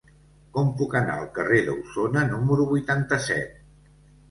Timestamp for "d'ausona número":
1.67-2.67